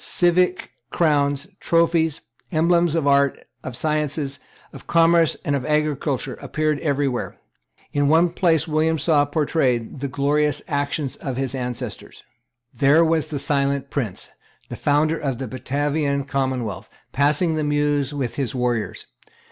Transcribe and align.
Civic 0.03 0.71
crowns, 0.89 1.45
trophies, 1.59 2.21
emblems 2.51 2.95
of 2.95 3.05
arts, 3.05 3.43
of 3.63 3.77
sciences, 3.77 4.39
of 4.73 4.87
commerce 4.87 5.37
and 5.45 5.55
of 5.55 5.63
agriculture, 5.63 6.39
appeared 6.41 6.79
every 6.79 7.07
where. 7.07 7.37
In 7.93 8.07
one 8.07 8.29
place 8.31 8.67
William 8.67 8.97
saw 8.97 9.25
portrayed 9.25 9.99
the 9.99 10.07
glorious 10.07 10.63
actions 10.67 11.17
of 11.17 11.37
his 11.37 11.53
ancestors. 11.53 12.23
There 12.73 13.05
was 13.05 13.27
the 13.27 13.37
silent 13.37 13.91
prince, 13.91 14.31
the 14.69 14.75
founder 14.75 15.19
of 15.19 15.37
the 15.37 15.47
Batavian 15.47 16.23
commonwealth, 16.23 16.89
passing 17.11 17.53
the 17.53 17.63
Meuse 17.63 18.11
with 18.11 18.37
his 18.37 18.55
warriors. 18.55 19.05